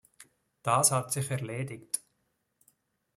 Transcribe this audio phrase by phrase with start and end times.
[0.63, 2.01] Das hat sich erledigt.